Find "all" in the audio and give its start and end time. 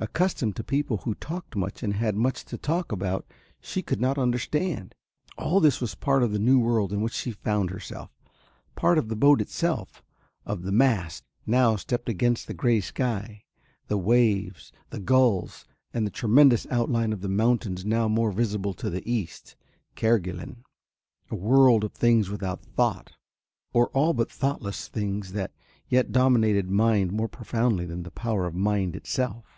5.36-5.58, 23.88-24.14